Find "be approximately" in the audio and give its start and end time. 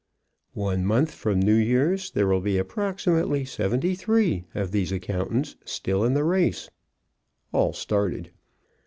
2.41-3.45